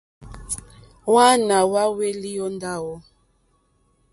[1.09, 2.95] Hwáǎnà hwáhwélì ó ndáwò.